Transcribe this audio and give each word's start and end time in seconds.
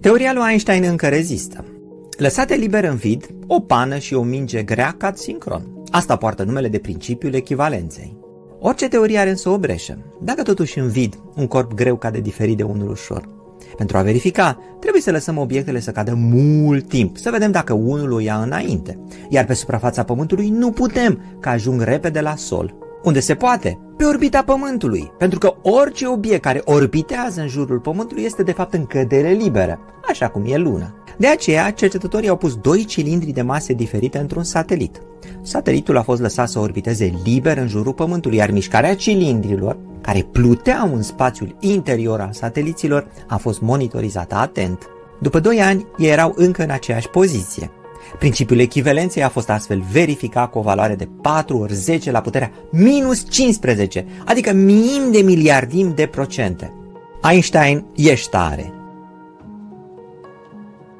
Teoria 0.00 0.32
lui 0.32 0.42
Einstein 0.48 0.84
încă 0.84 1.08
rezistă. 1.08 1.64
Lăsate 2.18 2.54
liber 2.54 2.84
în 2.84 2.96
vid, 2.96 3.26
o 3.46 3.60
pană 3.60 3.98
și 3.98 4.14
o 4.14 4.22
minge 4.22 4.62
grea 4.62 4.94
cad 4.98 5.16
sincron. 5.16 5.62
Asta 5.90 6.16
poartă 6.16 6.42
numele 6.42 6.68
de 6.68 6.78
principiul 6.78 7.34
echivalenței. 7.34 8.16
Orice 8.60 8.88
teorie 8.88 9.18
are 9.18 9.30
însă 9.30 9.48
o 9.48 9.58
breșă. 9.58 9.98
Dacă 10.22 10.42
totuși 10.42 10.78
în 10.78 10.88
vid 10.88 11.18
un 11.36 11.46
corp 11.46 11.74
greu 11.74 11.96
cade 11.96 12.20
diferit 12.20 12.56
de 12.56 12.62
unul 12.62 12.90
ușor, 12.90 13.28
pentru 13.76 13.96
a 13.96 14.02
verifica, 14.02 14.58
trebuie 14.80 15.02
să 15.02 15.10
lăsăm 15.10 15.38
obiectele 15.38 15.80
să 15.80 15.90
cadă 15.90 16.14
mult 16.14 16.88
timp, 16.88 17.16
să 17.16 17.30
vedem 17.30 17.50
dacă 17.50 17.72
unul 17.72 18.12
o 18.12 18.18
ia 18.18 18.36
înainte. 18.36 18.98
Iar 19.28 19.44
pe 19.44 19.54
suprafața 19.54 20.02
Pământului 20.02 20.48
nu 20.48 20.70
putem, 20.70 21.36
că 21.40 21.48
ajung 21.48 21.82
repede 21.82 22.20
la 22.20 22.36
sol. 22.36 22.74
Unde 23.02 23.20
se 23.20 23.34
poate? 23.34 23.78
Pe 23.96 24.04
orbita 24.04 24.42
Pământului, 24.42 25.12
pentru 25.18 25.38
că 25.38 25.54
orice 25.62 26.06
obiect 26.06 26.42
care 26.42 26.62
orbitează 26.64 27.40
în 27.40 27.48
jurul 27.48 27.78
Pământului 27.78 28.22
este 28.22 28.42
de 28.42 28.52
fapt 28.52 28.74
în 28.74 28.86
cădere 28.86 29.30
liberă, 29.30 29.78
așa 30.08 30.28
cum 30.28 30.42
e 30.46 30.56
Luna. 30.56 30.94
De 31.18 31.26
aceea, 31.26 31.70
cercetătorii 31.70 32.28
au 32.28 32.36
pus 32.36 32.56
doi 32.56 32.84
cilindri 32.84 33.30
de 33.30 33.42
mase 33.42 33.72
diferite 33.72 34.18
într-un 34.18 34.42
satelit. 34.42 35.00
Satelitul 35.42 35.96
a 35.96 36.02
fost 36.02 36.20
lăsat 36.20 36.48
să 36.48 36.58
orbiteze 36.58 37.12
liber 37.24 37.56
în 37.56 37.68
jurul 37.68 37.92
Pământului, 37.92 38.36
iar 38.36 38.50
mișcarea 38.50 38.96
cilindrilor, 38.96 39.76
care 40.00 40.26
pluteau 40.32 40.94
în 40.94 41.02
spațiul 41.02 41.56
interior 41.60 42.20
al 42.20 42.32
sateliților, 42.32 43.06
a 43.26 43.36
fost 43.36 43.60
monitorizată 43.60 44.34
atent. 44.34 44.88
După 45.20 45.40
2 45.40 45.60
ani, 45.60 45.86
ei 45.98 46.10
erau 46.10 46.32
încă 46.36 46.62
în 46.62 46.70
aceeași 46.70 47.08
poziție. 47.08 47.70
Principiul 48.18 48.58
echivalenței 48.58 49.22
a 49.22 49.28
fost 49.28 49.50
astfel 49.50 49.82
verificat 49.92 50.50
cu 50.50 50.58
o 50.58 50.62
valoare 50.62 50.94
de 50.94 51.08
4 51.22 51.58
ori 51.58 51.74
10 51.74 52.10
la 52.10 52.20
puterea 52.20 52.52
minus 52.70 53.30
15, 53.30 54.06
adică 54.24 54.52
minim 54.52 55.10
de 55.10 55.18
miliardim 55.18 55.92
de 55.94 56.06
procente. 56.06 56.72
Einstein 57.30 57.84
ești 57.96 58.30
tare. 58.30 58.72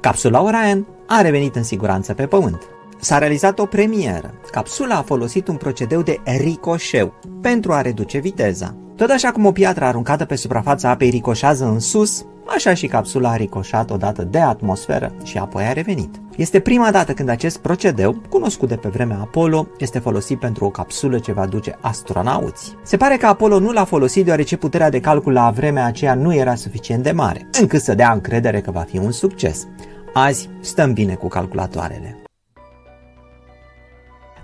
Capsula 0.00 0.42
Orion 0.42 0.86
a 1.06 1.20
revenit 1.20 1.56
în 1.56 1.62
siguranță 1.62 2.14
pe 2.14 2.26
Pământ. 2.26 2.62
S-a 3.00 3.18
realizat 3.18 3.58
o 3.58 3.66
premieră. 3.66 4.34
Capsula 4.50 4.94
a 4.94 5.02
folosit 5.02 5.48
un 5.48 5.56
procedeu 5.56 6.02
de 6.02 6.20
ricoșeu 6.24 7.14
pentru 7.40 7.72
a 7.72 7.80
reduce 7.80 8.18
viteza. 8.18 8.76
Tot 8.96 9.10
așa 9.10 9.30
cum 9.30 9.46
o 9.46 9.52
piatră 9.52 9.84
aruncată 9.84 10.24
pe 10.24 10.34
suprafața 10.34 10.90
apei 10.90 11.10
ricoșează 11.10 11.64
în 11.64 11.80
sus, 11.80 12.24
așa 12.46 12.74
și 12.74 12.86
capsula 12.86 13.30
a 13.30 13.36
ricoșat 13.36 13.90
odată 13.90 14.22
de 14.22 14.38
atmosferă 14.38 15.12
și 15.22 15.38
apoi 15.38 15.64
a 15.64 15.72
revenit. 15.72 16.20
Este 16.36 16.60
prima 16.60 16.90
dată 16.90 17.12
când 17.12 17.28
acest 17.28 17.58
procedeu, 17.58 18.22
cunoscut 18.28 18.68
de 18.68 18.76
pe 18.76 18.88
vremea 18.88 19.18
Apollo, 19.20 19.66
este 19.78 19.98
folosit 19.98 20.38
pentru 20.38 20.64
o 20.64 20.70
capsulă 20.70 21.18
ce 21.18 21.32
va 21.32 21.46
duce 21.46 21.78
astronauți. 21.80 22.76
Se 22.82 22.96
pare 22.96 23.16
că 23.16 23.26
Apollo 23.26 23.58
nu 23.58 23.72
l-a 23.72 23.84
folosit 23.84 24.24
deoarece 24.24 24.56
puterea 24.56 24.90
de 24.90 25.00
calcul 25.00 25.32
la 25.32 25.50
vremea 25.50 25.84
aceea 25.84 26.14
nu 26.14 26.34
era 26.34 26.54
suficient 26.54 27.02
de 27.02 27.12
mare, 27.12 27.48
încât 27.60 27.80
să 27.80 27.94
dea 27.94 28.12
încredere 28.12 28.60
că 28.60 28.70
va 28.70 28.80
fi 28.80 28.98
un 28.98 29.10
succes. 29.10 29.66
Azi 30.12 30.48
stăm 30.60 30.92
bine 30.92 31.14
cu 31.14 31.28
calculatoarele. 31.28 32.18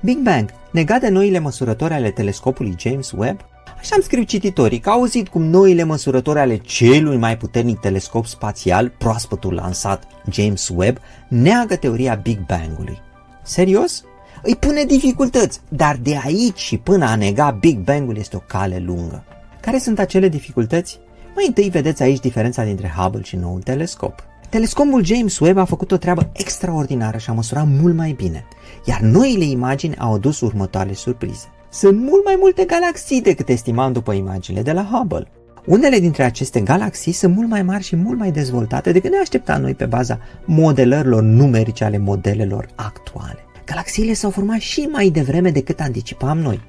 Big 0.02 0.18
Bang, 0.18 0.50
negat 0.72 1.00
de 1.00 1.08
noile 1.08 1.38
măsurători 1.38 1.94
ale 1.94 2.10
telescopului 2.10 2.74
James 2.78 3.12
Webb, 3.16 3.40
Așa 3.80 3.94
am 3.94 4.00
scriu 4.00 4.22
cititorii 4.22 4.78
că 4.78 4.90
au 4.90 4.98
auzit 4.98 5.28
cum 5.28 5.42
noile 5.42 5.82
măsurători 5.82 6.38
ale 6.38 6.56
celui 6.56 7.16
mai 7.16 7.36
puternic 7.36 7.78
telescop 7.78 8.26
spațial, 8.26 8.92
proaspătul 8.98 9.54
lansat 9.54 10.04
James 10.30 10.70
Webb, 10.74 10.98
neagă 11.28 11.76
teoria 11.76 12.14
Big 12.14 12.46
Bang-ului. 12.46 12.98
Serios? 13.42 14.04
Îi 14.42 14.56
pune 14.56 14.84
dificultăți, 14.84 15.60
dar 15.68 15.96
de 15.96 16.18
aici 16.24 16.58
și 16.58 16.76
până 16.76 17.04
a 17.04 17.14
nega 17.14 17.50
Big 17.50 17.78
Bang-ul 17.78 18.16
este 18.16 18.36
o 18.36 18.42
cale 18.46 18.78
lungă. 18.78 19.24
Care 19.60 19.78
sunt 19.78 19.98
acele 19.98 20.28
dificultăți? 20.28 20.98
Mai 21.34 21.44
întâi 21.46 21.68
vedeți 21.68 22.02
aici 22.02 22.20
diferența 22.20 22.64
dintre 22.64 22.92
Hubble 22.96 23.22
și 23.22 23.36
noul 23.36 23.62
telescop. 23.62 24.24
Telescopul 24.48 25.04
James 25.04 25.38
Webb 25.38 25.58
a 25.58 25.64
făcut 25.64 25.92
o 25.92 25.96
treabă 25.96 26.30
extraordinară 26.32 27.18
și 27.18 27.30
a 27.30 27.32
măsurat 27.32 27.66
mult 27.66 27.94
mai 27.94 28.12
bine, 28.12 28.44
iar 28.84 29.00
noile 29.00 29.44
imagini 29.44 29.96
au 29.96 30.14
adus 30.14 30.40
următoarele 30.40 30.94
surprize. 30.94 31.46
Sunt 31.72 32.00
mult 32.00 32.24
mai 32.24 32.36
multe 32.38 32.64
galaxii 32.64 33.20
decât 33.20 33.48
estimam 33.48 33.92
după 33.92 34.12
imaginile 34.12 34.62
de 34.62 34.72
la 34.72 34.88
Hubble. 34.92 35.26
Unele 35.66 35.98
dintre 35.98 36.22
aceste 36.22 36.60
galaxii 36.60 37.12
sunt 37.12 37.34
mult 37.34 37.48
mai 37.48 37.62
mari 37.62 37.82
și 37.82 37.96
mult 37.96 38.18
mai 38.18 38.30
dezvoltate 38.30 38.92
decât 38.92 39.10
ne 39.10 39.16
așteptam 39.16 39.60
noi 39.60 39.74
pe 39.74 39.86
baza 39.86 40.18
modelărilor 40.44 41.22
numerice 41.22 41.84
ale 41.84 41.98
modelelor 41.98 42.68
actuale. 42.74 43.38
Galaxiile 43.66 44.12
s-au 44.12 44.30
format 44.30 44.58
și 44.58 44.80
mai 44.80 45.08
devreme 45.08 45.50
decât 45.50 45.80
anticipam 45.80 46.38
noi. 46.38 46.60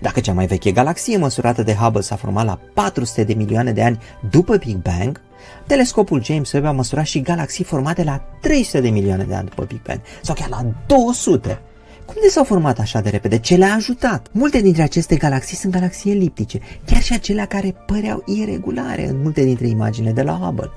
Dacă 0.00 0.20
cea 0.20 0.32
mai 0.32 0.46
veche 0.46 0.70
galaxie 0.70 1.16
măsurată 1.16 1.62
de 1.62 1.74
Hubble 1.74 2.00
s-a 2.00 2.16
format 2.16 2.44
la 2.44 2.60
400 2.74 3.24
de 3.24 3.34
milioane 3.34 3.72
de 3.72 3.82
ani 3.82 3.98
după 4.30 4.56
Big 4.56 4.76
Bang, 4.76 5.20
telescopul 5.66 6.24
James 6.24 6.52
Webb 6.52 6.64
a 6.64 6.72
măsurat 6.72 7.04
și 7.04 7.20
galaxii 7.20 7.64
formate 7.64 8.04
la 8.04 8.20
300 8.40 8.80
de 8.80 8.88
milioane 8.88 9.24
de 9.24 9.34
ani 9.34 9.48
după 9.48 9.64
Big 9.64 9.82
Bang, 9.82 10.00
sau 10.22 10.34
chiar 10.34 10.48
la 10.48 10.72
200. 10.86 11.60
Cum 12.08 12.16
de 12.22 12.28
s-au 12.28 12.44
format 12.44 12.78
așa 12.78 13.00
de 13.00 13.08
repede? 13.08 13.38
Ce 13.38 13.56
le-a 13.56 13.74
ajutat? 13.74 14.26
Multe 14.32 14.60
dintre 14.60 14.82
aceste 14.82 15.16
galaxii 15.16 15.56
sunt 15.56 15.72
galaxii 15.72 16.10
eliptice, 16.10 16.60
chiar 16.84 17.02
și 17.02 17.12
acelea 17.12 17.46
care 17.46 17.74
păreau 17.86 18.22
iregulare 18.26 19.08
în 19.08 19.20
multe 19.22 19.44
dintre 19.44 19.66
imaginile 19.66 20.12
de 20.12 20.22
la 20.22 20.32
Hubble. 20.32 20.70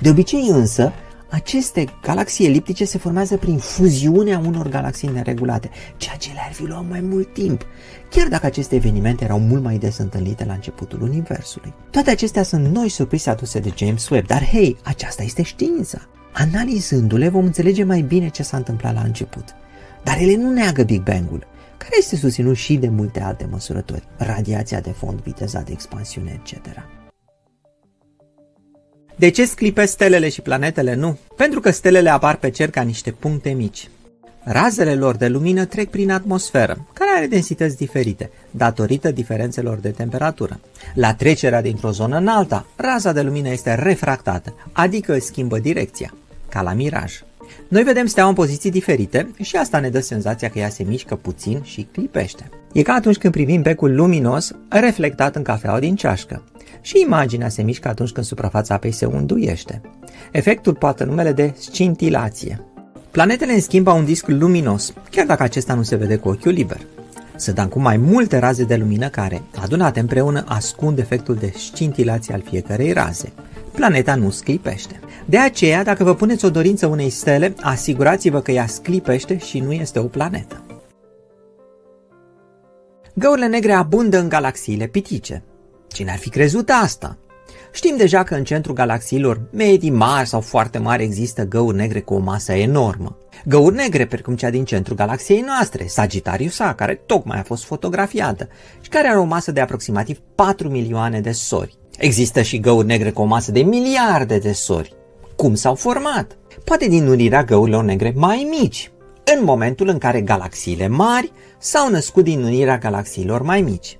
De 0.00 0.08
obicei 0.08 0.48
însă, 0.48 0.92
aceste 1.30 1.84
galaxii 2.02 2.46
eliptice 2.46 2.84
se 2.84 2.98
formează 2.98 3.36
prin 3.36 3.58
fuziunea 3.58 4.38
unor 4.38 4.68
galaxii 4.68 5.08
neregulate, 5.08 5.70
ceea 5.96 6.16
ce 6.16 6.32
le-ar 6.32 6.52
fi 6.52 6.66
luat 6.66 6.84
mai 6.88 7.00
mult 7.00 7.32
timp, 7.32 7.66
chiar 8.10 8.28
dacă 8.28 8.46
aceste 8.46 8.74
evenimente 8.74 9.24
erau 9.24 9.38
mult 9.38 9.62
mai 9.62 9.78
des 9.78 9.98
întâlnite 9.98 10.44
la 10.44 10.52
începutul 10.52 11.02
Universului. 11.02 11.72
Toate 11.90 12.10
acestea 12.10 12.42
sunt 12.42 12.66
noi 12.66 12.88
surprize 12.88 13.30
aduse 13.30 13.58
de 13.58 13.72
James 13.76 14.08
Webb, 14.08 14.26
dar 14.26 14.44
hei, 14.44 14.76
aceasta 14.82 15.22
este 15.22 15.42
știința. 15.42 15.98
Analizându-le 16.32 17.28
vom 17.28 17.44
înțelege 17.44 17.84
mai 17.84 18.00
bine 18.00 18.28
ce 18.28 18.42
s-a 18.42 18.56
întâmplat 18.56 18.94
la 18.94 19.00
început. 19.00 19.44
Dar 20.04 20.18
ele 20.18 20.36
nu 20.36 20.50
neagă 20.50 20.82
Big 20.82 21.02
Bang-ul, 21.02 21.46
care 21.76 21.94
este 21.98 22.16
susținut 22.16 22.56
și 22.56 22.76
de 22.76 22.88
multe 22.88 23.20
alte 23.20 23.48
măsurători, 23.50 24.08
radiația 24.16 24.80
de 24.80 24.90
fond, 24.90 25.20
viteza 25.20 25.60
de 25.60 25.72
expansiune, 25.72 26.40
etc. 26.42 26.66
De 29.16 29.28
ce 29.28 29.44
sclipesc 29.44 29.92
stelele 29.92 30.28
și 30.28 30.40
planetele? 30.40 30.94
Nu. 30.94 31.18
Pentru 31.36 31.60
că 31.60 31.70
stelele 31.70 32.10
apar 32.10 32.36
pe 32.36 32.50
cer 32.50 32.70
ca 32.70 32.82
niște 32.82 33.10
puncte 33.10 33.50
mici. 33.50 33.88
Razele 34.44 34.94
lor 34.94 35.16
de 35.16 35.28
lumină 35.28 35.64
trec 35.64 35.90
prin 35.90 36.10
atmosferă, 36.10 36.86
care 36.92 37.10
are 37.16 37.26
densități 37.26 37.76
diferite, 37.76 38.30
datorită 38.50 39.10
diferențelor 39.10 39.78
de 39.78 39.90
temperatură. 39.90 40.60
La 40.94 41.14
trecerea 41.14 41.62
dintr-o 41.62 41.90
zonă 41.90 42.16
în 42.16 42.28
alta, 42.28 42.66
raza 42.76 43.12
de 43.12 43.22
lumină 43.22 43.48
este 43.48 43.74
refractată, 43.74 44.54
adică 44.72 45.18
schimbă 45.18 45.58
direcția, 45.58 46.14
ca 46.48 46.62
la 46.62 46.72
miraj. 46.72 47.22
Noi 47.68 47.82
vedem 47.82 48.06
steaua 48.06 48.28
în 48.28 48.34
poziții 48.34 48.70
diferite 48.70 49.30
și 49.42 49.56
asta 49.56 49.78
ne 49.78 49.88
dă 49.88 50.00
senzația 50.00 50.48
că 50.48 50.58
ea 50.58 50.68
se 50.68 50.82
mișcă 50.82 51.14
puțin 51.14 51.60
și 51.62 51.88
clipește. 51.92 52.48
E 52.72 52.82
ca 52.82 52.92
atunci 52.92 53.16
când 53.16 53.32
privim 53.32 53.62
becul 53.62 53.94
luminos 53.94 54.52
reflectat 54.68 55.36
în 55.36 55.42
cafeaua 55.42 55.78
din 55.78 55.96
ceașcă. 55.96 56.42
Și 56.80 57.00
imaginea 57.04 57.48
se 57.48 57.62
mișcă 57.62 57.88
atunci 57.88 58.10
când 58.10 58.26
suprafața 58.26 58.74
apei 58.74 58.92
se 58.92 59.04
unduiește. 59.04 59.80
Efectul 60.32 60.74
poate 60.74 61.04
numele 61.04 61.32
de 61.32 61.54
scintilație. 61.58 62.64
Planetele 63.10 63.52
în 63.52 63.60
schimb 63.60 63.86
au 63.86 63.98
un 63.98 64.04
disc 64.04 64.26
luminos, 64.26 64.92
chiar 65.10 65.26
dacă 65.26 65.42
acesta 65.42 65.74
nu 65.74 65.82
se 65.82 65.96
vede 65.96 66.16
cu 66.16 66.28
ochiul 66.28 66.52
liber. 66.52 66.80
Sunt 67.36 67.70
cu 67.70 67.78
mai 67.78 67.96
multe 67.96 68.38
raze 68.38 68.64
de 68.64 68.76
lumină 68.76 69.08
care, 69.08 69.42
adunate 69.60 70.00
împreună, 70.00 70.44
ascund 70.46 70.98
efectul 70.98 71.34
de 71.34 71.52
scintilație 71.56 72.34
al 72.34 72.42
fiecărei 72.50 72.92
raze. 72.92 73.32
Planeta 73.72 74.14
nu 74.14 74.30
sclipește. 74.30 75.00
De 75.24 75.38
aceea, 75.38 75.82
dacă 75.82 76.04
vă 76.04 76.14
puneți 76.14 76.44
o 76.44 76.50
dorință 76.50 76.86
unei 76.86 77.10
stele, 77.10 77.54
asigurați-vă 77.60 78.40
că 78.40 78.50
ea 78.50 78.66
sclipește 78.66 79.38
și 79.38 79.58
nu 79.58 79.72
este 79.72 79.98
o 79.98 80.04
planetă. 80.04 80.62
Găurile 83.14 83.46
negre 83.46 83.72
abundă 83.72 84.18
în 84.18 84.28
galaxiile 84.28 84.86
pitice. 84.86 85.42
Cine 85.88 86.10
ar 86.10 86.18
fi 86.18 86.28
crezut 86.28 86.70
asta? 86.82 87.16
Știm 87.72 87.96
deja 87.96 88.22
că 88.22 88.34
în 88.34 88.44
centrul 88.44 88.74
galaxiilor 88.74 89.40
medii 89.50 89.90
mari 89.90 90.28
sau 90.28 90.40
foarte 90.40 90.78
mari 90.78 91.02
există 91.02 91.44
găuri 91.44 91.76
negre 91.76 92.00
cu 92.00 92.14
o 92.14 92.18
masă 92.18 92.52
enormă. 92.52 93.16
Găuri 93.44 93.74
negre 93.74 94.06
precum 94.06 94.36
cea 94.36 94.50
din 94.50 94.64
centrul 94.64 94.96
galaxiei 94.96 95.40
noastre, 95.40 95.86
Sagittarius 95.86 96.58
A, 96.58 96.74
care 96.74 96.94
tocmai 97.06 97.38
a 97.38 97.42
fost 97.42 97.64
fotografiată 97.64 98.48
și 98.80 98.88
care 98.88 99.08
are 99.08 99.18
o 99.18 99.24
masă 99.24 99.52
de 99.52 99.60
aproximativ 99.60 100.18
4 100.34 100.68
milioane 100.68 101.20
de 101.20 101.32
sori. 101.32 101.78
Există 101.98 102.42
și 102.42 102.60
găuri 102.60 102.86
negre 102.86 103.10
cu 103.10 103.22
o 103.22 103.24
masă 103.24 103.52
de 103.52 103.60
miliarde 103.60 104.38
de 104.38 104.52
sori. 104.52 104.94
Cum 105.42 105.54
s-au 105.54 105.74
format? 105.74 106.36
Poate 106.64 106.88
din 106.88 107.06
unirea 107.06 107.44
găurilor 107.44 107.84
negre 107.84 108.12
mai 108.16 108.46
mici, 108.50 108.90
în 109.36 109.44
momentul 109.44 109.88
în 109.88 109.98
care 109.98 110.20
galaxiile 110.20 110.88
mari 110.88 111.32
s-au 111.58 111.90
născut 111.90 112.24
din 112.24 112.42
unirea 112.42 112.78
galaxiilor 112.78 113.42
mai 113.42 113.60
mici. 113.60 113.98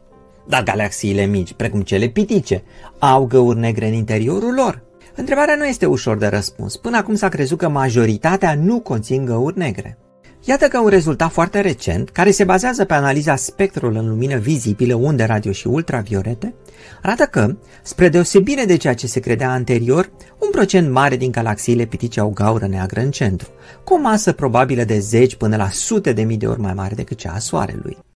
Dar 0.48 0.62
galaxiile 0.62 1.24
mici, 1.24 1.52
precum 1.52 1.80
cele 1.80 2.06
pitice, 2.08 2.62
au 2.98 3.26
găuri 3.26 3.58
negre 3.58 3.86
în 3.86 3.92
interiorul 3.92 4.54
lor? 4.54 4.82
Întrebarea 5.14 5.54
nu 5.54 5.66
este 5.66 5.86
ușor 5.86 6.16
de 6.16 6.26
răspuns. 6.26 6.76
Până 6.76 6.96
acum 6.96 7.14
s-a 7.14 7.28
crezut 7.28 7.58
că 7.58 7.68
majoritatea 7.68 8.54
nu 8.54 8.80
conțin 8.80 9.24
găuri 9.24 9.58
negre. 9.58 9.98
Iată 10.44 10.68
că 10.68 10.78
un 10.78 10.88
rezultat 10.88 11.30
foarte 11.30 11.60
recent, 11.60 12.10
care 12.10 12.30
se 12.30 12.44
bazează 12.44 12.84
pe 12.84 12.94
analiza 12.94 13.36
spectrului 13.36 13.98
în 13.98 14.08
lumină 14.08 14.36
vizibilă, 14.36 14.94
unde 14.94 15.24
radio 15.24 15.52
și 15.52 15.66
ultraviolete, 15.66 16.54
arată 17.02 17.24
că, 17.24 17.56
spre 17.82 18.08
deosebire 18.08 18.64
de 18.64 18.76
ceea 18.76 18.94
ce 18.94 19.06
se 19.06 19.20
credea 19.20 19.50
anterior, 19.50 20.10
un 20.38 20.50
procent 20.50 20.90
mare 20.90 21.16
din 21.16 21.30
galaxiile 21.30 21.84
pitice 21.84 22.20
au 22.20 22.30
gaură 22.30 22.66
neagră 22.66 23.00
în 23.00 23.10
centru, 23.10 23.48
cu 23.84 23.94
o 23.94 23.98
masă 23.98 24.32
probabilă 24.32 24.84
de 24.84 24.98
zeci 24.98 25.34
până 25.34 25.56
la 25.56 25.68
sute 25.68 26.12
de 26.12 26.22
mii 26.22 26.36
de 26.36 26.46
ori 26.46 26.60
mai 26.60 26.74
mare 26.74 26.94
decât 26.94 27.16
cea 27.16 27.32
a 27.32 27.38
Soarelui. 27.38 27.98